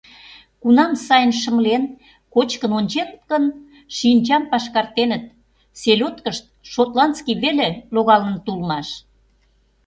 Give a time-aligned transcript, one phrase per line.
[0.61, 1.83] Кунам сайын шымлен,
[2.33, 3.43] кочкын онченыт гын,
[3.97, 5.23] шинчам пашкартеныт:
[5.81, 8.87] селёдкышт шотландский веле логалыныт улмаш.